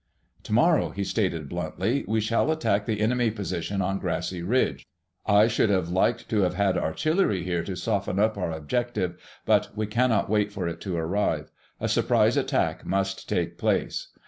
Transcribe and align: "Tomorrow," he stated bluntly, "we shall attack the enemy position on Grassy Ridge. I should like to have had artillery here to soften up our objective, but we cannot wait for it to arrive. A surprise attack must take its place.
"Tomorrow," 0.41 0.89
he 0.89 1.03
stated 1.03 1.47
bluntly, 1.47 2.03
"we 2.07 2.19
shall 2.21 2.49
attack 2.49 2.87
the 2.87 3.01
enemy 3.01 3.29
position 3.29 3.83
on 3.83 3.99
Grassy 3.99 4.41
Ridge. 4.41 4.83
I 5.27 5.47
should 5.47 5.69
like 5.89 6.27
to 6.29 6.41
have 6.41 6.55
had 6.55 6.75
artillery 6.75 7.43
here 7.43 7.63
to 7.63 7.75
soften 7.75 8.17
up 8.17 8.35
our 8.35 8.51
objective, 8.51 9.21
but 9.45 9.69
we 9.77 9.85
cannot 9.85 10.27
wait 10.27 10.51
for 10.51 10.67
it 10.67 10.81
to 10.81 10.97
arrive. 10.97 11.51
A 11.79 11.87
surprise 11.87 12.35
attack 12.35 12.83
must 12.83 13.29
take 13.29 13.49
its 13.49 13.59
place. 13.59 14.07